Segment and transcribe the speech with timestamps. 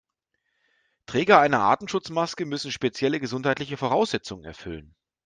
[1.05, 4.95] Träger einer Atemschutzmaske müssen spezielle gesundheitliche Voraussetzungen erfüllen.